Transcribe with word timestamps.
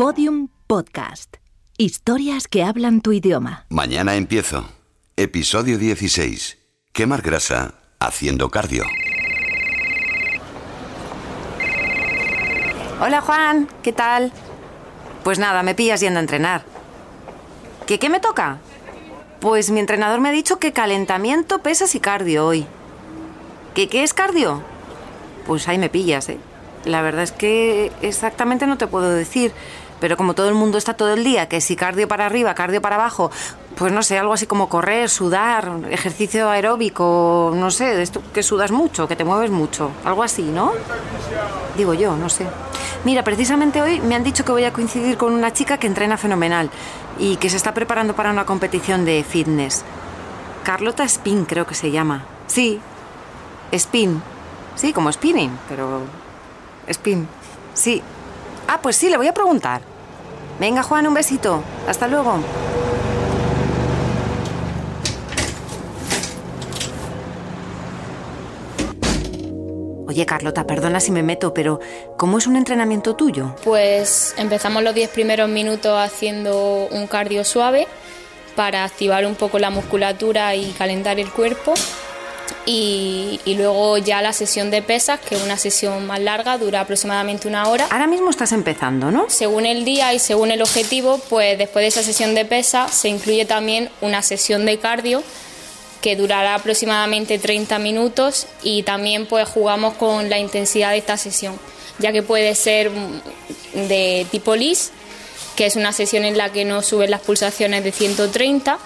Podium 0.00 0.48
Podcast. 0.66 1.36
Historias 1.76 2.48
que 2.48 2.62
hablan 2.64 3.02
tu 3.02 3.12
idioma. 3.12 3.66
Mañana 3.68 4.14
empiezo. 4.14 4.64
Episodio 5.14 5.76
16. 5.76 6.56
Quemar 6.94 7.20
grasa 7.20 7.74
haciendo 7.98 8.48
cardio. 8.48 8.84
Hola 12.98 13.20
Juan, 13.20 13.68
¿qué 13.82 13.92
tal? 13.92 14.32
Pues 15.22 15.38
nada, 15.38 15.62
me 15.62 15.74
pillas 15.74 16.00
yendo 16.00 16.18
a 16.18 16.22
entrenar. 16.22 16.64
¿Qué, 17.86 17.98
qué 17.98 18.08
me 18.08 18.20
toca? 18.20 18.56
Pues 19.38 19.70
mi 19.70 19.80
entrenador 19.80 20.22
me 20.22 20.30
ha 20.30 20.32
dicho 20.32 20.58
que 20.58 20.72
calentamiento, 20.72 21.58
pesas 21.58 21.94
y 21.94 22.00
cardio 22.00 22.46
hoy. 22.46 22.64
¿Qué, 23.74 23.90
qué 23.90 24.02
es 24.02 24.14
cardio? 24.14 24.62
Pues 25.46 25.68
ahí 25.68 25.76
me 25.76 25.90
pillas, 25.90 26.30
¿eh? 26.30 26.38
La 26.84 27.02
verdad 27.02 27.24
es 27.24 27.32
que 27.32 27.92
exactamente 28.00 28.66
no 28.66 28.78
te 28.78 28.86
puedo 28.86 29.10
decir, 29.10 29.52
pero 30.00 30.16
como 30.16 30.34
todo 30.34 30.48
el 30.48 30.54
mundo 30.54 30.78
está 30.78 30.94
todo 30.94 31.12
el 31.12 31.22
día, 31.22 31.48
que 31.48 31.60
si 31.60 31.76
cardio 31.76 32.08
para 32.08 32.26
arriba, 32.26 32.54
cardio 32.54 32.82
para 32.82 32.96
abajo, 32.96 33.30
pues 33.76 33.92
no 33.92 34.02
sé, 34.02 34.18
algo 34.18 34.32
así 34.32 34.46
como 34.46 34.68
correr, 34.68 35.08
sudar, 35.08 35.70
ejercicio 35.90 36.50
aeróbico, 36.50 37.52
no 37.54 37.70
sé, 37.70 38.02
que 38.32 38.42
sudas 38.42 38.72
mucho, 38.72 39.06
que 39.06 39.16
te 39.16 39.24
mueves 39.24 39.50
mucho, 39.50 39.90
algo 40.04 40.22
así, 40.22 40.42
¿no? 40.42 40.72
Digo 41.76 41.94
yo, 41.94 42.16
no 42.16 42.28
sé. 42.28 42.46
Mira, 43.04 43.22
precisamente 43.22 43.80
hoy 43.80 44.00
me 44.00 44.14
han 44.14 44.24
dicho 44.24 44.44
que 44.44 44.52
voy 44.52 44.64
a 44.64 44.72
coincidir 44.72 45.16
con 45.16 45.32
una 45.32 45.52
chica 45.52 45.78
que 45.78 45.86
entrena 45.86 46.16
fenomenal 46.16 46.70
y 47.18 47.36
que 47.36 47.48
se 47.48 47.56
está 47.56 47.72
preparando 47.74 48.14
para 48.14 48.30
una 48.30 48.44
competición 48.44 49.04
de 49.04 49.24
fitness. 49.24 49.84
Carlota 50.64 51.04
Spin 51.04 51.44
creo 51.44 51.66
que 51.66 51.74
se 51.74 51.90
llama. 51.90 52.24
Sí, 52.46 52.80
Spin. 53.72 54.22
Sí, 54.74 54.92
como 54.92 55.12
spinning, 55.12 55.50
pero... 55.68 56.02
Spin. 56.88 57.28
Sí. 57.74 58.02
Ah, 58.72 58.78
pues 58.80 58.94
sí, 58.94 59.10
le 59.10 59.16
voy 59.16 59.26
a 59.26 59.34
preguntar. 59.34 59.80
Venga, 60.60 60.84
Juan, 60.84 61.04
un 61.04 61.12
besito. 61.12 61.60
Hasta 61.88 62.06
luego. 62.06 62.38
Oye, 70.06 70.24
Carlota, 70.24 70.68
perdona 70.68 71.00
si 71.00 71.10
me 71.10 71.24
meto, 71.24 71.52
pero 71.52 71.80
¿cómo 72.16 72.38
es 72.38 72.46
un 72.46 72.54
entrenamiento 72.54 73.16
tuyo? 73.16 73.56
Pues 73.64 74.36
empezamos 74.38 74.84
los 74.84 74.94
10 74.94 75.10
primeros 75.10 75.48
minutos 75.48 75.98
haciendo 75.98 76.86
un 76.92 77.08
cardio 77.08 77.42
suave 77.42 77.88
para 78.54 78.84
activar 78.84 79.26
un 79.26 79.34
poco 79.34 79.58
la 79.58 79.70
musculatura 79.70 80.54
y 80.54 80.70
calentar 80.78 81.18
el 81.18 81.30
cuerpo. 81.32 81.74
Y, 82.66 83.40
y, 83.44 83.54
luego 83.54 83.96
ya 83.98 84.20
la 84.20 84.32
sesión 84.32 84.70
de 84.70 84.82
pesas, 84.82 85.18
que 85.18 85.34
es 85.34 85.42
una 85.42 85.56
sesión 85.56 86.06
más 86.06 86.20
larga, 86.20 86.58
dura 86.58 86.82
aproximadamente 86.82 87.48
una 87.48 87.68
hora. 87.68 87.88
Ahora 87.90 88.06
mismo 88.06 88.30
estás 88.30 88.52
empezando, 88.52 89.10
¿no? 89.10 89.26
Según 89.28 89.64
el 89.64 89.84
día 89.84 90.12
y 90.12 90.18
según 90.18 90.50
el 90.50 90.60
objetivo, 90.60 91.18
pues 91.30 91.56
después 91.56 91.82
de 91.82 91.88
esa 91.88 92.02
sesión 92.02 92.34
de 92.34 92.44
pesas 92.44 92.92
se 92.92 93.08
incluye 93.08 93.46
también 93.46 93.88
una 94.02 94.22
sesión 94.22 94.66
de 94.66 94.78
cardio 94.78 95.22
que 96.00 96.16
durará 96.16 96.54
aproximadamente 96.54 97.38
30 97.38 97.78
minutos 97.78 98.46
y 98.62 98.82
también 98.82 99.26
pues 99.26 99.48
jugamos 99.48 99.94
con 99.94 100.30
la 100.30 100.38
intensidad 100.38 100.90
de 100.90 100.98
esta 100.98 101.16
sesión, 101.16 101.58
ya 101.98 102.12
que 102.12 102.22
puede 102.22 102.54
ser 102.54 102.90
de 103.74 104.26
tipo 104.30 104.56
LIS, 104.56 104.92
que 105.56 105.66
es 105.66 105.76
una 105.76 105.92
sesión 105.92 106.24
en 106.24 106.38
la 106.38 106.50
que 106.50 106.64
no 106.64 106.82
suben 106.82 107.10
las 107.10 107.20
pulsaciones 107.20 107.84
de 107.84 107.92
130, 107.92 108.78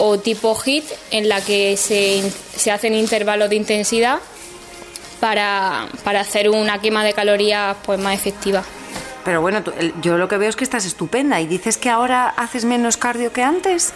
o 0.00 0.18
tipo 0.18 0.56
HIT, 0.56 0.84
en 1.10 1.28
la 1.28 1.40
que 1.42 1.76
se, 1.76 2.22
se 2.56 2.70
hacen 2.72 2.94
intervalos 2.94 3.50
de 3.50 3.56
intensidad 3.56 4.18
para, 5.20 5.88
para, 6.02 6.20
hacer 6.20 6.48
una 6.48 6.80
quema 6.80 7.04
de 7.04 7.12
calorías 7.12 7.76
pues 7.84 8.00
más 8.00 8.14
efectiva. 8.14 8.64
Pero 9.24 9.42
bueno, 9.42 9.62
yo 10.00 10.16
lo 10.16 10.26
que 10.28 10.38
veo 10.38 10.48
es 10.48 10.56
que 10.56 10.64
estás 10.64 10.86
estupenda 10.86 11.40
y 11.40 11.46
dices 11.46 11.76
que 11.76 11.90
ahora 11.90 12.28
haces 12.30 12.64
menos 12.64 12.96
cardio 12.96 13.32
que 13.32 13.42
antes. 13.42 13.92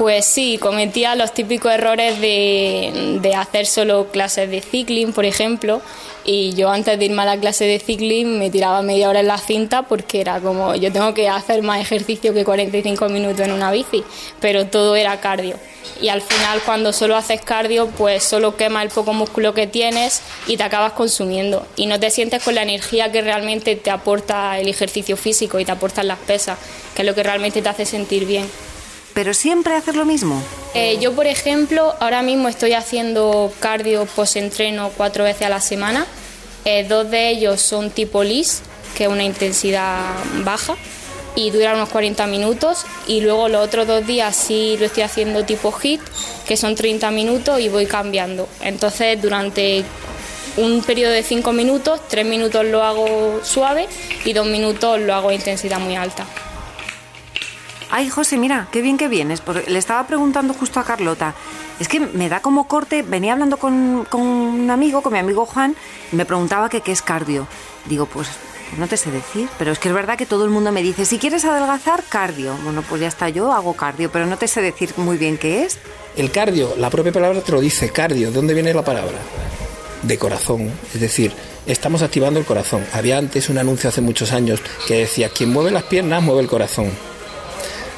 Pues 0.00 0.24
sí, 0.24 0.56
cometía 0.56 1.14
los 1.14 1.34
típicos 1.34 1.70
errores 1.70 2.22
de, 2.22 3.18
de, 3.20 3.34
hacer 3.34 3.66
solo 3.66 4.06
clases 4.10 4.50
de 4.50 4.62
cycling, 4.62 5.12
por 5.12 5.26
ejemplo, 5.26 5.82
y 6.24 6.54
yo 6.54 6.70
antes 6.70 6.98
de 6.98 7.04
irme 7.04 7.20
a 7.20 7.26
la 7.26 7.36
clase 7.36 7.66
de 7.66 7.78
cycling 7.78 8.38
me 8.38 8.48
tiraba 8.48 8.80
media 8.80 9.10
hora 9.10 9.20
en 9.20 9.26
la 9.26 9.36
cinta 9.36 9.82
porque 9.82 10.22
era 10.22 10.40
como 10.40 10.74
yo 10.74 10.90
tengo 10.90 11.12
que 11.12 11.28
hacer 11.28 11.62
más 11.62 11.82
ejercicio 11.82 12.32
que 12.32 12.46
45 12.46 13.10
minutos 13.10 13.40
en 13.40 13.52
una 13.52 13.70
bici, 13.70 14.02
pero 14.40 14.64
todo 14.68 14.96
era 14.96 15.20
cardio. 15.20 15.56
Y 16.00 16.08
al 16.08 16.22
final 16.22 16.62
cuando 16.64 16.94
solo 16.94 17.14
haces 17.14 17.42
cardio, 17.42 17.88
pues 17.88 18.24
solo 18.24 18.56
quema 18.56 18.82
el 18.82 18.88
poco 18.88 19.12
músculo 19.12 19.52
que 19.52 19.66
tienes 19.66 20.22
y 20.46 20.56
te 20.56 20.62
acabas 20.62 20.92
consumiendo. 20.92 21.66
Y 21.76 21.84
no 21.84 22.00
te 22.00 22.10
sientes 22.10 22.42
con 22.42 22.54
la 22.54 22.62
energía 22.62 23.12
que 23.12 23.20
realmente 23.20 23.76
te 23.76 23.90
aporta 23.90 24.58
el 24.60 24.68
ejercicio 24.68 25.18
físico 25.18 25.60
y 25.60 25.66
te 25.66 25.72
aportan 25.72 26.08
las 26.08 26.20
pesas, 26.20 26.58
que 26.94 27.02
es 27.02 27.06
lo 27.06 27.14
que 27.14 27.22
realmente 27.22 27.60
te 27.60 27.68
hace 27.68 27.84
sentir 27.84 28.24
bien. 28.24 28.46
¿Pero 29.20 29.34
siempre 29.34 29.74
haces 29.74 29.96
lo 29.96 30.06
mismo? 30.06 30.42
Eh, 30.72 30.96
yo, 30.98 31.12
por 31.12 31.26
ejemplo, 31.26 31.94
ahora 32.00 32.22
mismo 32.22 32.48
estoy 32.48 32.72
haciendo 32.72 33.52
cardio 33.60 34.06
post-entreno 34.06 34.90
cuatro 34.96 35.24
veces 35.24 35.42
a 35.42 35.50
la 35.50 35.60
semana. 35.60 36.06
Eh, 36.64 36.86
dos 36.88 37.10
de 37.10 37.28
ellos 37.28 37.60
son 37.60 37.90
tipo 37.90 38.24
LIS, 38.24 38.62
que 38.96 39.04
es 39.04 39.10
una 39.10 39.22
intensidad 39.22 40.14
baja, 40.42 40.74
y 41.36 41.50
dura 41.50 41.74
unos 41.74 41.90
40 41.90 42.26
minutos. 42.28 42.86
Y 43.06 43.20
luego 43.20 43.50
los 43.50 43.62
otros 43.62 43.86
dos 43.86 44.06
días 44.06 44.34
sí 44.34 44.78
lo 44.80 44.86
estoy 44.86 45.02
haciendo 45.02 45.44
tipo 45.44 45.70
HIT, 45.70 46.00
que 46.48 46.56
son 46.56 46.74
30 46.74 47.10
minutos 47.10 47.60
y 47.60 47.68
voy 47.68 47.84
cambiando. 47.84 48.48
Entonces, 48.62 49.20
durante 49.20 49.84
un 50.56 50.82
periodo 50.82 51.12
de 51.12 51.22
5 51.22 51.52
minutos, 51.52 52.00
3 52.08 52.24
minutos 52.24 52.64
lo 52.64 52.82
hago 52.82 53.40
suave 53.44 53.86
y 54.24 54.32
2 54.32 54.46
minutos 54.46 54.98
lo 54.98 55.14
hago 55.14 55.28
a 55.28 55.34
intensidad 55.34 55.78
muy 55.78 55.94
alta. 55.94 56.24
Ay, 57.92 58.08
José, 58.08 58.36
mira, 58.36 58.68
qué 58.70 58.82
bien 58.82 58.96
que 58.96 59.08
vienes. 59.08 59.42
Le 59.66 59.78
estaba 59.78 60.06
preguntando 60.06 60.54
justo 60.54 60.78
a 60.78 60.84
Carlota. 60.84 61.34
Es 61.80 61.88
que 61.88 61.98
me 61.98 62.28
da 62.28 62.40
como 62.40 62.68
corte. 62.68 63.02
Venía 63.02 63.32
hablando 63.32 63.56
con, 63.56 64.06
con 64.08 64.20
un 64.22 64.70
amigo, 64.70 65.02
con 65.02 65.12
mi 65.12 65.18
amigo 65.18 65.44
Juan, 65.44 65.74
y 66.12 66.16
me 66.16 66.24
preguntaba 66.24 66.68
qué 66.68 66.82
es 66.86 67.02
cardio. 67.02 67.48
Digo, 67.86 68.06
pues, 68.06 68.28
pues 68.68 68.78
no 68.78 68.86
te 68.86 68.96
sé 68.96 69.10
decir. 69.10 69.48
Pero 69.58 69.72
es 69.72 69.80
que 69.80 69.88
es 69.88 69.94
verdad 69.94 70.16
que 70.16 70.24
todo 70.24 70.44
el 70.44 70.50
mundo 70.50 70.70
me 70.70 70.82
dice, 70.82 71.04
si 71.04 71.18
quieres 71.18 71.44
adelgazar, 71.44 72.04
cardio. 72.08 72.54
Bueno, 72.62 72.84
pues 72.88 73.00
ya 73.00 73.08
está, 73.08 73.28
yo 73.28 73.52
hago 73.52 73.74
cardio, 73.74 74.10
pero 74.12 74.26
no 74.26 74.38
te 74.38 74.46
sé 74.46 74.62
decir 74.62 74.92
muy 74.96 75.16
bien 75.16 75.36
qué 75.36 75.64
es. 75.64 75.78
El 76.16 76.30
cardio, 76.30 76.74
la 76.76 76.90
propia 76.90 77.10
palabra 77.10 77.40
te 77.40 77.50
lo 77.50 77.60
dice, 77.60 77.90
cardio. 77.90 78.28
¿De 78.28 78.34
dónde 78.34 78.54
viene 78.54 78.72
la 78.72 78.84
palabra? 78.84 79.18
De 80.02 80.16
corazón. 80.16 80.70
Es 80.94 81.00
decir, 81.00 81.32
estamos 81.66 82.02
activando 82.02 82.38
el 82.38 82.46
corazón. 82.46 82.86
Había 82.92 83.18
antes 83.18 83.48
un 83.48 83.58
anuncio 83.58 83.88
hace 83.88 84.00
muchos 84.00 84.30
años 84.30 84.62
que 84.86 84.94
decía, 84.94 85.28
quien 85.28 85.50
mueve 85.50 85.72
las 85.72 85.82
piernas, 85.82 86.22
mueve 86.22 86.42
el 86.42 86.48
corazón. 86.48 87.09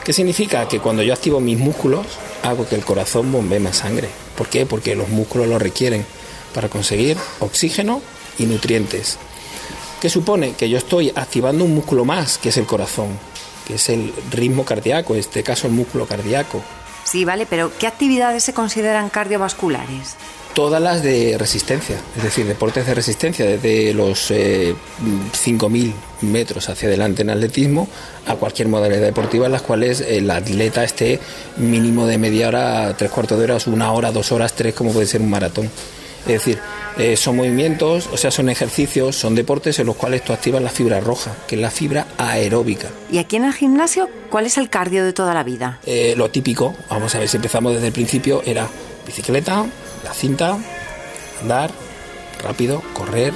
¿Qué 0.05 0.13
significa? 0.13 0.67
Que 0.67 0.81
cuando 0.81 1.03
yo 1.03 1.13
activo 1.13 1.39
mis 1.39 1.59
músculos, 1.59 2.07
hago 2.43 2.69
que 2.69 2.75
el 2.75 2.85
corazón 2.85 3.31
bombee 3.31 3.61
más 3.61 3.77
sangre. 3.77 4.09
¿Por 4.37 4.49
qué? 4.49 4.67
Porque 4.67 4.97
los 4.97 5.09
músculos 5.09 5.47
lo 5.47 5.61
requieren 5.61 6.05
para 6.53 6.69
conseguir 6.69 7.17
oxígeno 7.39 8.03
y 8.37 8.47
nutrientes. 8.47 9.19
¿Qué 10.01 10.11
supone? 10.11 10.55
Que 10.55 10.69
yo 10.69 10.79
estoy 10.79 11.13
activando 11.15 11.65
un 11.65 11.75
músculo 11.77 12.05
más, 12.05 12.39
que 12.39 12.49
es 12.49 12.57
el 12.57 12.67
corazón, 12.67 13.17
que 13.69 13.75
es 13.75 13.89
el 13.91 14.13
ritmo 14.33 14.65
cardíaco, 14.65 15.15
en 15.15 15.21
este 15.21 15.45
caso 15.45 15.69
el 15.69 15.73
músculo 15.73 16.07
cardíaco. 16.07 16.61
Sí, 17.05 17.25
vale, 17.25 17.47
pero 17.47 17.71
¿qué 17.79 17.87
actividades 17.87 18.43
se 18.43 18.53
consideran 18.53 19.09
cardiovasculares? 19.09 20.17
Todas 20.55 20.83
las 20.83 21.03
de 21.03 21.37
resistencia, 21.39 21.97
es 22.17 22.23
decir, 22.23 22.47
deportes 22.47 22.87
de 22.87 22.95
resistencia, 22.95 23.47
desde 23.47 23.95
los 23.95 24.31
eh, 24.31 24.75
5.000 25.01 25.93
metros 26.23 26.69
hacia 26.69 26.89
adelante 26.89 27.23
en 27.23 27.31
atletismo 27.31 27.89
a 28.27 28.37
cualquier 28.37 28.69
modalidad 28.69 29.03
deportiva 29.03 29.47
en 29.47 29.53
las 29.53 29.63
cuales 29.63 30.01
el 30.01 30.31
atleta 30.31 30.85
esté 30.85 31.19
mínimo 31.57 32.07
de 32.07 32.19
media 32.19 32.49
hora, 32.49 32.95
tres 32.97 33.11
cuartos 33.11 33.39
de 33.39 33.45
horas, 33.45 33.67
una 33.67 33.93
hora, 33.93 34.13
dos 34.13 34.33
horas, 34.33 34.53
tres, 34.55 34.75
como 34.75 34.93
puede 34.93 35.07
ser 35.07 35.21
un 35.21 35.31
maratón. 35.31 35.71
Es 36.27 36.35
decir, 36.35 36.59
eh, 36.99 37.17
son 37.17 37.37
movimientos, 37.37 38.09
o 38.13 38.17
sea, 38.17 38.31
son 38.31 38.49
ejercicios, 38.49 39.17
son 39.17 39.35
deportes 39.35 39.79
en 39.81 39.87
los 39.87 39.97
cuales 39.97 40.25
tú 40.25 40.33
activas 40.33 40.63
la 40.63 40.71
fibra 40.71 41.01
roja, 41.01 41.35
que 41.49 41.57
es 41.57 41.61
la 41.61 41.71
fibra 41.71 42.07
aeróbica. 42.17 42.89
¿Y 43.11 43.19
aquí 43.19 43.37
en 43.37 43.45
el 43.45 43.53
gimnasio 43.53 44.09
cuál 44.31 44.47
es 44.47 44.57
el 44.57 44.71
cardio 44.71 45.05
de 45.05 45.13
toda 45.13 45.35
la 45.35 45.43
vida? 45.43 45.81
Eh, 45.85 46.15
lo 46.17 46.31
típico, 46.31 46.75
vamos 46.89 47.13
a 47.17 47.19
ver 47.19 47.29
si 47.29 47.39
empezamos 47.39 47.75
desde 47.75 47.89
el 47.89 47.93
principio, 47.93 48.43
era 48.47 48.69
bicicleta, 49.05 49.67
la 50.05 50.15
cinta, 50.15 50.59
andar 51.41 51.71
rápido, 52.43 52.83
correr, 52.93 53.33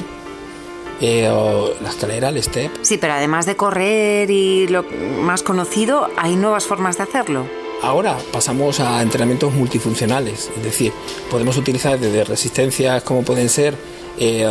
eh, 1.00 1.30
la 1.82 1.88
escalera, 1.88 2.30
el 2.30 2.42
step. 2.42 2.70
Sí, 2.82 2.98
pero 2.98 3.14
además 3.14 3.46
de 3.46 3.56
correr 3.56 4.30
y 4.30 4.66
lo 4.68 4.84
más 5.20 5.42
conocido, 5.42 6.08
hay 6.16 6.36
nuevas 6.36 6.64
formas 6.64 6.96
de 6.96 7.04
hacerlo. 7.04 7.46
Ahora 7.82 8.16
pasamos 8.32 8.80
a 8.80 9.02
entrenamientos 9.02 9.52
multifuncionales, 9.52 10.50
es 10.56 10.64
decir, 10.64 10.92
podemos 11.30 11.58
utilizar 11.58 11.98
desde 11.98 12.24
resistencias 12.24 13.02
como 13.02 13.22
pueden 13.22 13.50
ser 13.50 13.74
eh, 14.18 14.48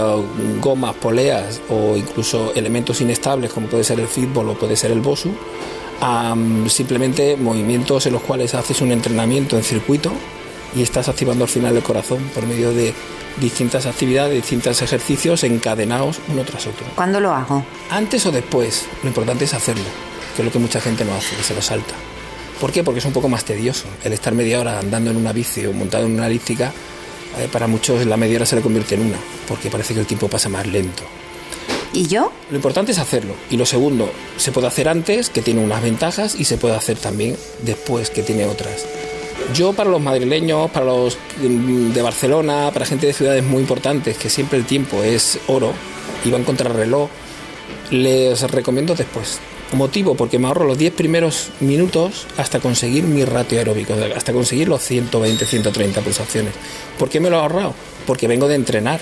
gomas, 0.61 0.95
poleas 0.95 1.59
o 1.69 1.97
incluso 1.97 2.53
elementos 2.53 3.01
inestables 3.01 3.51
como 3.51 3.65
puede 3.65 3.83
ser 3.83 3.99
el 3.99 4.07
fútbol 4.07 4.49
o 4.49 4.53
puede 4.53 4.75
ser 4.75 4.91
el 4.91 5.01
bosu, 5.01 5.31
a 6.01 6.35
simplemente 6.67 7.35
movimientos 7.35 8.05
en 8.05 8.13
los 8.13 8.21
cuales 8.21 8.53
haces 8.53 8.81
un 8.81 8.91
entrenamiento 8.91 9.57
en 9.57 9.63
circuito 9.63 10.11
y 10.75 10.81
estás 10.81 11.07
activando 11.09 11.45
al 11.45 11.49
final 11.49 11.75
el 11.75 11.83
corazón 11.83 12.19
por 12.33 12.45
medio 12.45 12.73
de 12.73 12.93
distintas 13.39 13.85
actividades, 13.85 14.35
distintos 14.35 14.81
ejercicios 14.81 15.43
encadenados 15.43 16.19
uno 16.27 16.43
tras 16.43 16.67
otro. 16.67 16.85
¿Cuándo 16.95 17.19
lo 17.19 17.31
hago? 17.33 17.63
Antes 17.89 18.25
o 18.25 18.31
después, 18.31 18.85
lo 19.01 19.09
importante 19.09 19.45
es 19.45 19.53
hacerlo, 19.53 19.83
que 20.35 20.41
es 20.41 20.45
lo 20.45 20.51
que 20.51 20.59
mucha 20.59 20.81
gente 20.81 21.05
no 21.05 21.15
hace, 21.15 21.35
que 21.35 21.43
se 21.43 21.55
lo 21.55 21.61
salta. 21.61 21.93
¿Por 22.59 22.71
qué? 22.71 22.83
Porque 22.83 22.99
es 22.99 23.05
un 23.05 23.13
poco 23.13 23.27
más 23.27 23.43
tedioso. 23.43 23.85
El 24.03 24.13
estar 24.13 24.33
media 24.33 24.59
hora 24.59 24.79
andando 24.79 25.11
en 25.11 25.17
una 25.17 25.33
bici 25.33 25.65
o 25.65 25.73
montado 25.73 26.05
en 26.05 26.13
una 26.13 26.27
elíptica, 26.27 26.71
eh, 27.37 27.49
para 27.51 27.67
muchos 27.67 28.05
la 28.05 28.17
media 28.17 28.37
hora 28.37 28.45
se 28.45 28.55
le 28.55 28.61
convierte 28.61 28.95
en 28.95 29.01
una, 29.01 29.17
porque 29.47 29.69
parece 29.69 29.93
que 29.93 29.99
el 29.99 30.05
tiempo 30.05 30.29
pasa 30.29 30.47
más 30.47 30.65
lento. 30.65 31.03
¿Y 31.91 32.07
yo? 32.07 32.31
Lo 32.49 32.57
importante 32.57 32.91
es 32.91 32.97
hacerlo. 32.97 33.35
Y 33.49 33.57
lo 33.57 33.65
segundo, 33.65 34.09
se 34.37 34.51
puede 34.51 34.67
hacer 34.67 34.89
antes, 34.89 35.29
que 35.29 35.41
tiene 35.41 35.63
unas 35.63 35.81
ventajas, 35.81 36.35
y 36.35 36.45
se 36.45 36.57
puede 36.57 36.75
hacer 36.75 36.97
también 36.97 37.37
después, 37.63 38.09
que 38.09 38.21
tiene 38.21 38.45
otras. 38.45 38.85
Yo 39.53 39.73
para 39.73 39.89
los 39.89 40.01
madrileños, 40.01 40.69
para 40.71 40.85
los 40.85 41.17
de 41.39 42.01
Barcelona, 42.01 42.71
para 42.73 42.85
gente 42.85 43.07
de 43.07 43.13
ciudades 43.13 43.43
muy 43.43 43.61
importantes, 43.61 44.17
que 44.17 44.29
siempre 44.29 44.57
el 44.57 44.65
tiempo 44.65 45.03
es 45.03 45.39
oro 45.47 45.71
y 46.25 46.31
va 46.31 46.37
en 46.37 46.43
contrarreloj, 46.43 47.09
les 47.91 48.41
recomiendo 48.51 48.95
después. 48.95 49.39
Motivo, 49.71 50.15
porque 50.15 50.39
me 50.39 50.47
ahorro 50.47 50.65
los 50.65 50.77
10 50.77 50.93
primeros 50.93 51.49
minutos 51.59 52.27
hasta 52.37 52.59
conseguir 52.59 53.03
mi 53.03 53.25
ratio 53.25 53.59
aeróbico, 53.59 53.95
hasta 54.15 54.33
conseguir 54.33 54.67
los 54.67 54.81
120, 54.83 55.45
130 55.45 56.01
pulsaciones. 56.01 56.53
¿Por 56.97 57.09
qué 57.09 57.19
me 57.19 57.29
lo 57.29 57.37
he 57.37 57.39
ahorrado? 57.39 57.73
Porque 58.05 58.27
vengo 58.27 58.47
de 58.47 58.55
entrenar, 58.55 58.99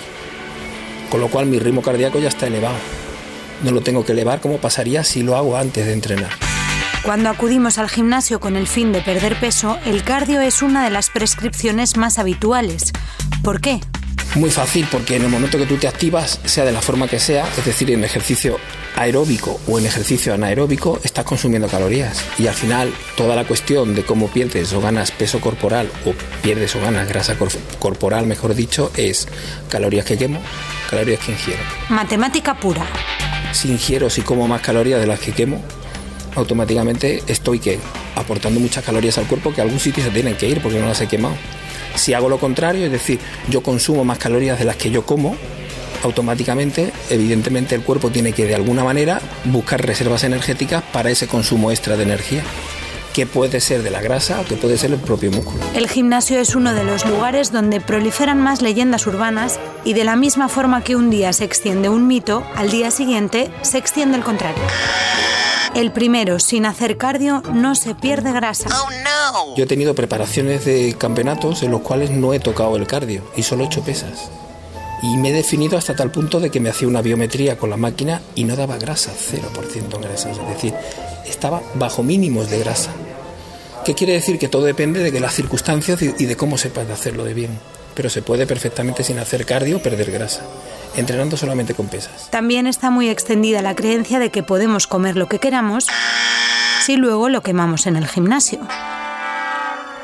con 1.10 1.19
lo 1.19 1.30
cual 1.30 1.46
mi 1.46 1.60
ritmo 1.60 1.81
cardíaco 1.81 2.19
ya 2.19 2.30
está 2.30 2.48
elevado. 2.48 2.75
No 3.63 3.72
lo 3.72 3.81
tengo 3.81 4.06
que 4.06 4.12
elevar 4.12 4.42
como 4.42 4.57
pasaría 4.57 5.04
si 5.04 5.24
lo 5.24 5.36
hago 5.36 5.57
antes 5.57 5.86
de 5.86 5.94
entrenar. 5.94 6.31
Cuando 7.03 7.29
acudimos 7.29 7.79
al 7.79 7.89
gimnasio 7.89 8.39
con 8.39 8.55
el 8.55 8.65
fin 8.65 8.94
de 8.94 9.01
perder 9.01 9.38
peso, 9.38 9.77
el 9.85 10.05
cardio 10.05 10.39
es 10.39 10.61
una 10.61 10.85
de 10.85 10.89
las 10.89 11.09
prescripciones 11.09 11.97
más 11.97 12.17
habituales. 12.17 12.94
¿Por 13.44 13.59
qué? 13.59 13.81
Muy 14.35 14.50
fácil, 14.50 14.88
porque 14.89 15.17
en 15.17 15.23
el 15.23 15.29
momento 15.29 15.57
que 15.57 15.65
tú 15.65 15.75
te 15.75 15.89
activas, 15.89 16.39
sea 16.45 16.63
de 16.63 16.71
la 16.71 16.81
forma 16.81 17.09
que 17.09 17.19
sea, 17.19 17.45
es 17.57 17.65
decir, 17.65 17.91
en 17.91 18.05
ejercicio 18.05 18.57
aeróbico 18.95 19.59
o 19.67 19.79
en 19.79 19.85
ejercicio 19.85 20.33
anaeróbico, 20.33 21.01
estás 21.03 21.25
consumiendo 21.25 21.67
calorías. 21.67 22.23
Y 22.39 22.47
al 22.47 22.53
final, 22.53 22.94
toda 23.17 23.35
la 23.35 23.44
cuestión 23.44 23.95
de 23.95 24.05
cómo 24.05 24.29
pierdes 24.29 24.71
o 24.71 24.79
ganas 24.79 25.11
peso 25.11 25.41
corporal 25.41 25.91
o 26.05 26.13
pierdes 26.41 26.73
o 26.77 26.79
ganas 26.79 27.09
grasa 27.09 27.35
corporal, 27.79 28.27
mejor 28.27 28.55
dicho, 28.55 28.94
es 28.95 29.27
calorías 29.67 30.05
que 30.05 30.17
quemo, 30.17 30.39
calorías 30.89 31.19
que 31.19 31.33
ingiero. 31.33 31.61
Matemática 31.89 32.53
pura. 32.55 32.85
Si 33.51 33.69
ingiero, 33.69 34.09
si 34.09 34.21
como 34.21 34.47
más 34.47 34.61
calorías 34.61 35.01
de 35.01 35.07
las 35.07 35.19
que 35.19 35.33
quemo, 35.33 35.61
automáticamente 36.35 37.24
estoy 37.27 37.59
que 37.59 37.80
aportando 38.15 38.59
muchas 38.59 38.83
calorías 38.83 39.18
al 39.18 39.27
cuerpo 39.27 39.53
que 39.53 39.62
a 39.62 39.63
algún 39.63 39.80
sitio 39.80 40.03
se 40.03 40.09
tienen 40.09 40.35
que 40.35 40.47
ir 40.47 40.62
porque 40.62 40.80
no 40.80 40.88
las 40.88 41.01
he 41.01 41.07
quemado. 41.07 41.35
Si 41.95 42.13
hago 42.13 42.30
lo 42.30 42.39
contrario, 42.39 42.85
es 42.85 42.91
decir, 42.91 43.19
yo 43.50 43.62
consumo 43.62 44.03
más 44.03 44.18
calorías 44.18 44.57
de 44.57 44.65
las 44.65 44.77
que 44.77 44.89
yo 44.89 45.06
como, 45.06 45.35
automáticamente, 46.03 46.91
evidentemente, 47.09 47.75
el 47.75 47.81
cuerpo 47.81 48.09
tiene 48.09 48.33
que 48.33 48.45
de 48.45 48.56
alguna 48.56 48.83
manera 48.83 49.21
buscar 49.45 49.85
reservas 49.85 50.24
energéticas 50.24 50.83
para 50.91 51.12
ese 51.12 51.27
consumo 51.27 51.71
extra 51.71 51.95
de 51.95 52.03
energía 52.03 52.44
que 53.13 53.25
puede 53.27 53.62
ser 53.62 53.83
de 53.83 53.91
la 53.91 54.01
grasa 54.01 54.41
o 54.41 54.45
que 54.45 54.56
puede 54.56 54.77
ser 54.77 54.91
el 54.91 54.97
propio 54.97 55.31
músculo. 55.31 55.63
El 55.75 55.88
gimnasio 55.88 56.39
es 56.39 56.56
uno 56.56 56.74
de 56.74 56.83
los 56.83 57.06
lugares 57.06 57.51
donde 57.51 57.79
proliferan 57.79 58.41
más 58.41 58.62
leyendas 58.62 59.06
urbanas 59.06 59.59
y 59.86 59.94
de 59.94 60.03
la 60.03 60.15
misma 60.15 60.50
forma 60.50 60.83
que 60.83 60.95
un 60.95 61.09
día 61.09 61.31
se 61.31 61.44
extiende 61.44 61.89
un 61.89 62.07
mito, 62.07 62.44
al 62.56 62.71
día 62.71 62.89
siguiente 62.89 63.51
se 63.62 63.77
extiende 63.77 64.18
el 64.18 64.24
contrario. 64.24 64.63
El 65.75 65.92
primero, 65.92 66.40
sin 66.40 66.68
hacer 66.68 66.98
cardio, 66.98 67.42
no 67.52 67.74
se 67.74 67.96
pierde 67.96 68.31
grasa. 68.31 68.70
Oh, 68.72 69.56
Yo 69.56 69.64
he 69.64 69.68
tenido 69.68 69.96
preparaciones 69.96 70.66
de 70.66 70.96
campeonatos 70.98 71.64
en 71.64 71.72
los 71.72 71.81
cuales 71.81 72.12
no 72.12 72.34
he 72.34 72.40
tocado 72.40 72.75
el 72.75 72.86
cardio 72.86 73.24
y 73.36 73.42
solo 73.42 73.64
he 73.64 73.66
hecho 73.68 73.84
pesas. 73.84 74.30
Y 75.02 75.18
me 75.18 75.30
he 75.30 75.34
definido 75.34 75.78
hasta 75.78 75.96
tal 75.96 76.12
punto 76.12 76.40
de 76.40 76.52
que 76.52 76.60
me 76.60 76.70
hacía 76.70 76.88
una 76.88 77.02
biometría 77.02 77.58
con 77.58 77.72
la 77.72 77.78
máquina 77.78 78.22
y 78.36 78.44
no 78.44 78.56
daba 78.56 78.78
grasa, 78.78 79.12
0% 79.14 79.96
en 79.96 80.02
grasa. 80.02 80.31
Es 80.31 80.38
decir, 80.48 80.74
estaba 81.25 81.62
bajo 81.74 82.04
mínimos 82.04 82.52
de 82.52 82.60
grasa. 82.60 82.92
¿Qué 83.84 83.96
quiere 83.96 84.14
decir? 84.14 84.38
Que 84.38 84.48
todo 84.48 84.64
depende 84.64 85.00
de 85.12 85.20
las 85.20 85.34
circunstancias 85.34 86.02
y 86.02 86.25
de 86.25 86.38
cómo 86.38 86.58
sepas 86.58 86.90
hacerlo 86.90 87.25
de 87.25 87.34
bien. 87.34 87.60
Pero 87.95 88.10
se 88.10 88.22
puede 88.22 88.48
perfectamente 88.48 89.04
sin 89.04 89.19
hacer 89.19 89.45
cardio 89.45 89.81
perder 89.81 90.12
grasa 90.12 90.42
entrenando 90.95 91.38
solamente 91.38 91.74
con 91.74 91.88
pesas. 91.88 92.30
También 92.30 92.68
está 92.68 92.90
muy 92.90 93.10
extendida 93.10 93.62
la 93.62 93.75
creencia 93.75 94.19
de 94.19 94.30
que 94.30 94.44
podemos 94.44 94.88
comer 94.88 95.16
lo 95.16 95.28
que 95.28 95.40
queramos 95.40 95.88
si 96.86 96.98
luego 96.98 97.30
lo 97.30 97.42
quemamos 97.42 97.88
en 97.88 97.95
el 97.95 98.07
gimnasio. 98.07 98.60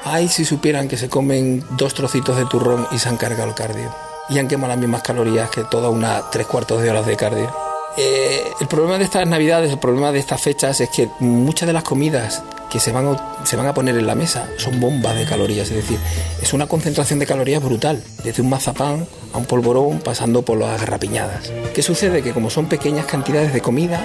Ay, 0.05 0.29
si 0.29 0.45
supieran 0.45 0.87
que 0.87 0.97
se 0.97 1.09
comen 1.09 1.63
dos 1.71 1.93
trocitos 1.93 2.37
de 2.37 2.45
turrón 2.45 2.87
y 2.91 2.99
se 2.99 3.09
han 3.09 3.17
cargado 3.17 3.49
el 3.49 3.55
cardio. 3.55 3.93
Y 4.29 4.39
han 4.39 4.47
quemado 4.47 4.69
las 4.69 4.77
mismas 4.77 5.01
calorías 5.01 5.49
que 5.49 5.63
toda 5.63 5.89
una 5.89 6.29
tres 6.31 6.47
cuartos 6.47 6.81
de 6.81 6.89
horas 6.89 7.05
de 7.05 7.17
cardio. 7.17 7.53
Eh, 7.97 8.43
el 8.61 8.67
problema 8.67 8.97
de 8.97 9.03
estas 9.03 9.27
navidades, 9.27 9.71
el 9.71 9.79
problema 9.79 10.11
de 10.11 10.19
estas 10.19 10.41
fechas 10.41 10.79
es 10.79 10.89
que 10.89 11.09
muchas 11.19 11.67
de 11.67 11.73
las 11.73 11.83
comidas 11.83 12.43
que 12.69 12.79
se 12.79 12.91
van, 12.91 13.07
a, 13.07 13.45
se 13.45 13.55
van 13.55 13.67
a 13.67 13.73
poner 13.73 13.97
en 13.97 14.07
la 14.07 14.15
mesa 14.15 14.47
son 14.57 14.79
bombas 14.79 15.15
de 15.15 15.25
calorías, 15.25 15.69
es 15.69 15.75
decir, 15.75 15.97
es 16.41 16.53
una 16.53 16.67
concentración 16.67 17.19
de 17.19 17.25
calorías 17.25 17.63
brutal, 17.63 18.03
desde 18.23 18.41
un 18.41 18.49
mazapán 18.49 19.07
a 19.33 19.37
un 19.37 19.45
polvorón 19.45 19.99
pasando 19.99 20.43
por 20.43 20.57
las 20.57 20.79
garrapiñadas. 20.79 21.51
¿Qué 21.73 21.81
sucede? 21.81 22.21
Que 22.21 22.31
como 22.31 22.49
son 22.49 22.67
pequeñas 22.67 23.05
cantidades 23.05 23.53
de 23.53 23.61
comida, 23.61 24.01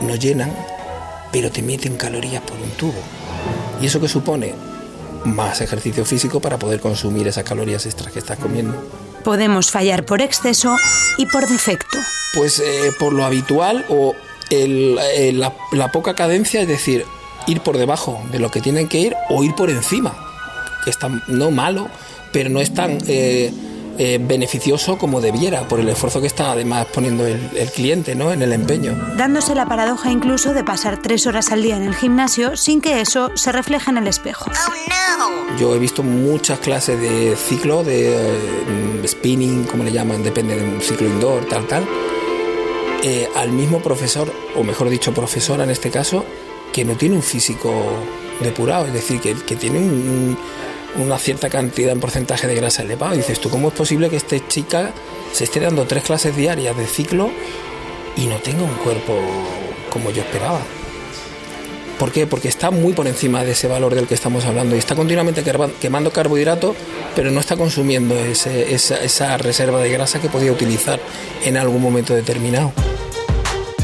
no 0.00 0.14
llenan, 0.14 0.52
pero 1.32 1.50
te 1.50 1.62
meten 1.62 1.96
calorías 1.96 2.42
por 2.42 2.56
un 2.56 2.70
tubo. 2.70 3.00
¿Y 3.80 3.86
eso 3.86 4.00
qué 4.00 4.08
supone? 4.08 4.54
Más 5.24 5.60
ejercicio 5.60 6.04
físico 6.04 6.40
para 6.40 6.58
poder 6.58 6.80
consumir 6.80 7.28
esas 7.28 7.44
calorías 7.44 7.84
extras 7.86 8.12
que 8.12 8.18
estás 8.18 8.38
comiendo. 8.38 8.74
Podemos 9.24 9.70
fallar 9.70 10.04
por 10.04 10.22
exceso 10.22 10.76
y 11.16 11.26
por 11.26 11.46
defecto. 11.46 11.98
Pues 12.34 12.60
eh, 12.60 12.92
por 12.98 13.12
lo 13.12 13.24
habitual 13.24 13.84
o 13.88 14.14
eh, 14.50 15.32
la, 15.72 15.92
poca 15.92 16.14
cadencia, 16.14 16.62
es 16.62 16.68
decir, 16.68 17.04
ir 17.48 17.60
por 17.62 17.76
debajo 17.78 18.22
de 18.30 18.38
lo 18.38 18.50
que 18.50 18.60
tienen 18.60 18.86
que 18.86 19.00
ir 19.00 19.16
o 19.30 19.42
ir 19.42 19.54
por 19.54 19.70
encima, 19.70 20.14
que 20.84 20.90
está 20.90 21.08
no 21.26 21.50
malo, 21.50 21.88
pero 22.30 22.50
no 22.50 22.60
es 22.60 22.72
tan 22.72 22.98
eh, 23.06 23.52
eh, 23.98 24.18
beneficioso 24.20 24.98
como 24.98 25.20
debiera 25.20 25.66
por 25.66 25.80
el 25.80 25.88
esfuerzo 25.88 26.20
que 26.20 26.26
está 26.26 26.52
además 26.52 26.86
poniendo 26.92 27.26
el, 27.26 27.40
cliente 27.74 28.14
¿no? 28.14 28.32
en 28.32 28.42
el 28.42 28.52
empeño. 28.52 28.94
Dándose 29.16 29.54
la 29.54 29.66
paradoja 29.66 30.12
incluso 30.12 30.52
de 30.52 30.62
pasar 30.62 31.00
tres 31.00 31.26
horas 31.26 31.50
al 31.50 31.62
día 31.62 31.76
en 31.76 31.84
el 31.84 31.94
gimnasio 31.94 32.56
sin 32.56 32.80
que 32.80 33.00
eso 33.00 33.30
se 33.34 33.50
refleje 33.50 33.90
en 33.90 33.96
el 33.96 34.06
espejo. 34.06 34.50
Oh, 34.50 35.58
Yo 35.58 35.74
he 35.74 35.78
visto 35.78 36.02
muchas 36.02 36.58
clases 36.58 37.00
de 37.00 37.34
ciclo, 37.34 37.82
de 37.82 38.14
eh, 38.14 39.08
spinning, 39.08 39.64
como 39.64 39.84
le 39.84 39.90
llaman, 39.90 40.22
depende 40.22 40.54
de 40.54 40.64
un 40.64 40.80
ciclo 40.82 41.08
indoor, 41.08 41.46
tal, 41.46 41.66
tal. 41.66 41.88
al 43.36 43.52
mismo 43.52 43.80
profesor, 43.80 44.30
o 44.54 44.62
mejor 44.62 44.90
dicho, 44.90 45.14
profesora 45.14 45.64
en 45.64 45.70
este 45.70 45.90
caso, 45.90 46.24
que 46.72 46.84
no 46.84 46.96
tiene 46.96 47.16
un 47.16 47.22
físico 47.22 47.72
depurado, 48.40 48.86
es 48.86 48.92
decir, 48.92 49.20
que, 49.20 49.34
tiene 49.56 50.36
una 50.96 51.18
cierta 51.18 51.48
cantidad 51.48 51.92
en 51.92 52.00
porcentaje 52.00 52.46
de 52.46 52.54
grasa 52.54 52.82
elevado. 52.82 53.14
Dices, 53.14 53.40
¿tú 53.40 53.50
cómo 53.50 53.68
es 53.68 53.74
posible 53.74 54.08
que 54.10 54.16
esta 54.16 54.36
chica 54.48 54.92
se 55.32 55.44
esté 55.44 55.60
dando 55.60 55.86
tres 55.86 56.04
clases 56.04 56.36
diarias 56.36 56.76
de 56.76 56.86
ciclo 56.86 57.30
y 58.16 58.26
no 58.26 58.36
tenga 58.36 58.62
un 58.62 58.74
cuerpo 58.76 59.18
como 59.90 60.10
yo 60.10 60.22
esperaba? 60.22 60.60
¿Por 61.98 62.12
qué? 62.12 62.28
Porque 62.28 62.46
está 62.46 62.70
muy 62.70 62.92
por 62.92 63.08
encima 63.08 63.44
de 63.44 63.52
ese 63.52 63.66
valor 63.66 63.94
del 63.94 64.06
que 64.06 64.14
estamos 64.14 64.44
hablando 64.44 64.76
y 64.76 64.78
está 64.78 64.94
continuamente 64.94 65.42
quemando 65.80 66.12
carbohidratos, 66.12 66.76
pero 67.16 67.32
no 67.32 67.40
está 67.40 67.56
consumiendo 67.56 68.14
esa, 68.14 68.52
esa 68.52 69.36
reserva 69.36 69.80
de 69.80 69.90
grasa 69.90 70.20
que 70.20 70.28
podía 70.28 70.52
utilizar 70.52 71.00
en 71.44 71.56
algún 71.56 71.82
momento 71.82 72.14
determinado. 72.14 72.72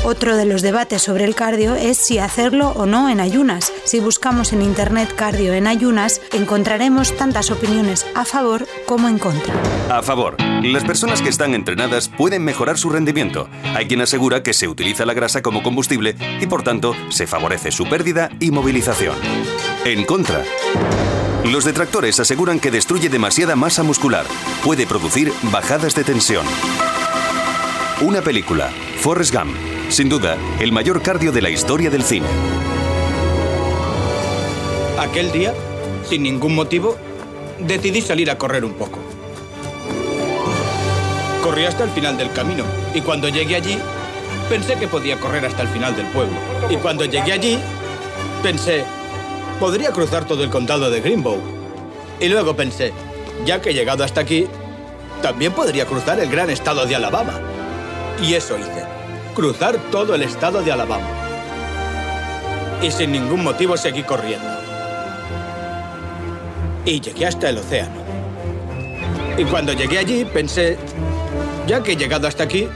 Otro 0.04 0.36
de 0.36 0.44
los 0.44 0.60
debates 0.60 1.00
sobre 1.00 1.24
el 1.24 1.34
cardio 1.34 1.74
es 1.74 1.96
si 1.96 2.18
hacerlo 2.18 2.68
o 2.76 2.84
no 2.84 3.08
en 3.08 3.20
ayunas. 3.20 3.72
Si 3.84 4.00
buscamos 4.00 4.52
en 4.52 4.60
internet 4.60 5.14
cardio 5.16 5.54
en 5.54 5.66
ayunas, 5.66 6.20
encontraremos 6.34 7.16
tantas 7.16 7.50
opiniones 7.50 8.04
a 8.14 8.26
favor 8.26 8.66
como 8.84 9.08
en 9.08 9.18
contra. 9.18 9.54
A 9.88 10.02
favor. 10.02 10.36
Las 10.62 10.84
personas 10.84 11.22
que 11.22 11.30
están 11.30 11.54
entrenadas 11.54 12.10
pueden 12.10 12.44
mejorar 12.44 12.76
su 12.76 12.90
rendimiento. 12.90 13.48
Hay 13.74 13.88
quien 13.88 14.02
asegura 14.02 14.42
que 14.42 14.52
se 14.52 14.68
utiliza 14.68 15.06
la 15.06 15.14
grasa 15.14 15.40
como 15.40 15.62
combustible 15.62 16.16
y 16.38 16.46
por 16.46 16.62
tanto 16.62 16.94
se 17.08 17.26
favorece 17.26 17.72
su 17.72 17.86
pérdida 17.86 18.28
y 18.40 18.50
movilización. 18.50 19.16
En 19.86 20.04
contra. 20.04 20.42
Los 21.44 21.64
detractores 21.64 22.20
aseguran 22.20 22.60
que 22.60 22.70
destruye 22.70 23.08
demasiada 23.08 23.56
masa 23.56 23.82
muscular, 23.82 24.26
puede 24.62 24.86
producir 24.86 25.32
bajadas 25.44 25.94
de 25.94 26.04
tensión. 26.04 26.44
Una 28.02 28.22
película, 28.22 28.70
Forrest 28.98 29.34
Gump, 29.34 29.54
sin 29.88 30.08
duda, 30.08 30.36
el 30.60 30.72
mayor 30.72 31.02
cardio 31.02 31.32
de 31.32 31.42
la 31.42 31.50
historia 31.50 31.90
del 31.90 32.02
cine. 32.02 32.26
Aquel 34.98 35.30
día, 35.32 35.54
sin 36.08 36.22
ningún 36.22 36.54
motivo, 36.54 36.96
decidí 37.58 38.00
salir 38.00 38.30
a 38.30 38.38
correr 38.38 38.64
un 38.64 38.74
poco. 38.74 38.98
Corrí 41.42 41.64
hasta 41.64 41.84
el 41.84 41.90
final 41.90 42.16
del 42.16 42.32
camino 42.32 42.64
y 42.94 43.00
cuando 43.00 43.28
llegué 43.28 43.56
allí, 43.56 43.78
pensé 44.48 44.76
que 44.76 44.88
podía 44.88 45.18
correr 45.18 45.44
hasta 45.44 45.62
el 45.62 45.68
final 45.68 45.94
del 45.96 46.06
pueblo. 46.06 46.36
Y 46.70 46.76
cuando 46.76 47.04
llegué 47.04 47.32
allí, 47.32 47.58
pensé, 48.42 48.84
podría 49.60 49.90
cruzar 49.90 50.26
todo 50.26 50.42
el 50.42 50.50
condado 50.50 50.90
de 50.90 51.00
Greenbow. 51.00 51.38
Y 52.20 52.28
luego 52.28 52.54
pensé, 52.54 52.92
ya 53.44 53.60
que 53.60 53.70
he 53.70 53.74
llegado 53.74 54.04
hasta 54.04 54.20
aquí, 54.20 54.46
también 55.22 55.52
podría 55.52 55.86
cruzar 55.86 56.20
el 56.20 56.30
gran 56.30 56.50
estado 56.50 56.86
de 56.86 56.96
Alabama. 56.96 57.40
Y 58.22 58.34
eso 58.34 58.56
hice, 58.58 58.83
cruzar 59.34 59.76
todo 59.90 60.14
el 60.14 60.22
estado 60.22 60.62
de 60.62 60.72
Alabama. 60.72 61.06
Y 62.82 62.90
sin 62.90 63.12
ningún 63.12 63.42
motivo 63.42 63.76
seguí 63.76 64.02
corriendo. 64.02 64.48
Y 66.84 67.00
llegué 67.00 67.26
hasta 67.26 67.50
el 67.50 67.58
océano. 67.58 68.02
Y 69.36 69.44
cuando 69.44 69.72
llegué 69.72 69.98
allí 69.98 70.24
pensé, 70.24 70.78
ya 71.66 71.82
que 71.82 71.92
he 71.92 71.96
llegado 71.96 72.28
hasta 72.28 72.44
aquí, 72.44 72.68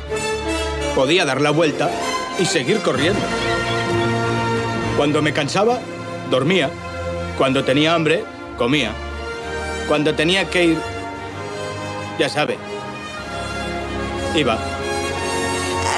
podía 0.95 1.25
dar 1.25 1.41
la 1.41 1.51
vuelta 1.51 1.91
y 2.39 2.45
seguir 2.45 2.81
corriendo. 2.81 3.21
Cuando 4.97 5.23
me 5.23 5.33
cansaba, 5.33 5.79
dormía. 6.31 6.71
Cuando 7.37 7.65
tenía 7.65 7.95
hambre, 7.95 8.25
comía. 8.57 8.93
Cuando 9.87 10.15
tenía 10.15 10.51
que 10.51 10.65
ir, 10.65 10.79
ya 12.19 12.29
sabe, 12.29 12.59
iba. 14.35 14.59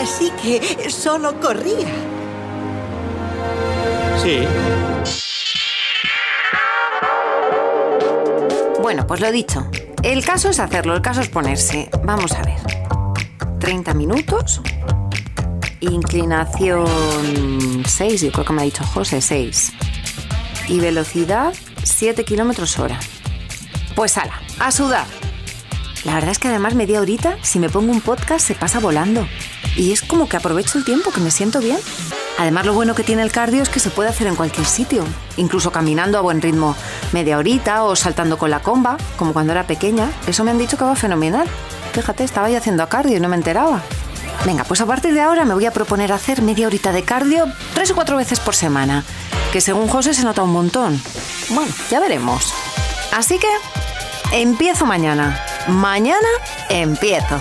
Así 0.00 0.30
que 0.42 0.90
solo 0.90 1.38
corría. 1.40 1.88
Sí. 4.22 4.46
Bueno, 8.80 9.06
pues 9.06 9.20
lo 9.20 9.30
dicho. 9.30 9.70
El 10.02 10.24
caso 10.24 10.48
es 10.48 10.58
hacerlo, 10.58 10.94
el 10.94 11.02
caso 11.02 11.20
es 11.20 11.28
ponerse. 11.28 11.90
Vamos 12.02 12.32
a 12.32 12.42
ver. 12.42 12.56
30 13.58 13.92
minutos. 13.92 14.62
Inclinación 15.80 16.86
6, 17.86 18.22
yo 18.22 18.32
creo 18.32 18.44
que 18.46 18.52
me 18.54 18.62
ha 18.62 18.64
dicho 18.64 18.84
José, 18.84 19.20
6. 19.20 19.72
Y 20.68 20.80
velocidad 20.80 21.52
7 21.84 22.24
kilómetros 22.24 22.78
hora. 22.78 22.98
Pues 23.94 24.16
ala, 24.16 24.40
a 24.60 24.72
sudar. 24.72 25.19
La 26.04 26.14
verdad 26.14 26.30
es 26.30 26.38
que 26.38 26.48
además 26.48 26.74
media 26.74 27.00
horita, 27.00 27.36
si 27.42 27.58
me 27.58 27.68
pongo 27.68 27.92
un 27.92 28.00
podcast, 28.00 28.46
se 28.46 28.54
pasa 28.54 28.80
volando. 28.80 29.26
Y 29.76 29.92
es 29.92 30.02
como 30.02 30.28
que 30.28 30.36
aprovecho 30.36 30.78
el 30.78 30.84
tiempo, 30.84 31.10
que 31.10 31.20
me 31.20 31.30
siento 31.30 31.60
bien. 31.60 31.78
Además, 32.38 32.64
lo 32.64 32.72
bueno 32.72 32.94
que 32.94 33.02
tiene 33.02 33.22
el 33.22 33.30
cardio 33.30 33.62
es 33.62 33.68
que 33.68 33.80
se 33.80 33.90
puede 33.90 34.08
hacer 34.08 34.26
en 34.26 34.34
cualquier 34.34 34.66
sitio, 34.66 35.04
incluso 35.36 35.72
caminando 35.72 36.16
a 36.16 36.22
buen 36.22 36.40
ritmo, 36.40 36.74
media 37.12 37.36
horita 37.36 37.82
o 37.84 37.94
saltando 37.96 38.38
con 38.38 38.50
la 38.50 38.60
comba, 38.60 38.96
como 39.16 39.34
cuando 39.34 39.52
era 39.52 39.66
pequeña. 39.66 40.10
Eso 40.26 40.42
me 40.42 40.50
han 40.50 40.58
dicho 40.58 40.78
que 40.78 40.84
va 40.84 40.96
fenomenal. 40.96 41.46
Fíjate, 41.92 42.24
estaba 42.24 42.48
yo 42.48 42.56
haciendo 42.56 42.88
cardio 42.88 43.18
y 43.18 43.20
no 43.20 43.28
me 43.28 43.36
enteraba. 43.36 43.82
Venga, 44.46 44.64
pues 44.64 44.80
a 44.80 44.86
partir 44.86 45.12
de 45.12 45.20
ahora 45.20 45.44
me 45.44 45.52
voy 45.52 45.66
a 45.66 45.70
proponer 45.70 46.12
hacer 46.12 46.40
media 46.40 46.66
horita 46.66 46.92
de 46.92 47.02
cardio 47.02 47.44
tres 47.74 47.90
o 47.90 47.94
cuatro 47.94 48.16
veces 48.16 48.40
por 48.40 48.54
semana, 48.54 49.04
que 49.52 49.60
según 49.60 49.86
José 49.86 50.14
se 50.14 50.24
nota 50.24 50.42
un 50.42 50.52
montón. 50.52 51.00
Bueno, 51.50 51.70
ya 51.90 52.00
veremos. 52.00 52.54
Así 53.12 53.38
que 53.38 53.48
empiezo 54.32 54.86
mañana. 54.86 55.38
Mañana 55.68 56.28
empiezo. 56.68 57.38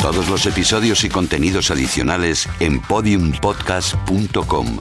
Todos 0.00 0.28
los 0.28 0.46
episodios 0.46 1.04
y 1.04 1.08
contenidos 1.08 1.70
adicionales 1.70 2.48
en 2.60 2.80
podiumpodcast.com. 2.80 4.78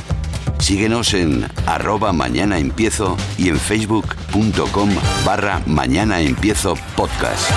Síguenos 0.59 1.13
en 1.13 1.47
arroba 1.65 2.13
mañana 2.13 2.59
empiezo 2.59 3.17
y 3.37 3.49
en 3.49 3.59
facebook.com 3.59 4.89
barra 5.25 5.61
mañana 5.65 6.21
empiezo 6.21 6.75
podcast. 6.95 7.51